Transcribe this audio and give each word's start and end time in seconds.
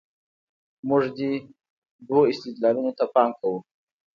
موږ 0.87 1.03
دې 1.17 1.31
دوو 2.07 2.21
استدلالونو 2.31 2.91
ته 2.97 3.05
پام 3.13 3.29
کوو. 3.39 3.57